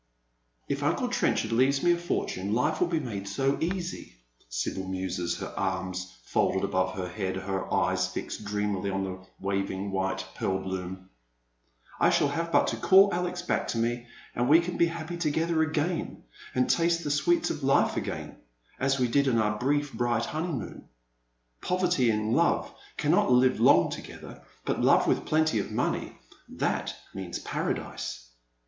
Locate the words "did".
19.07-19.27